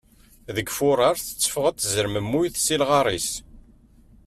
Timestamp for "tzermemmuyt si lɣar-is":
1.79-3.29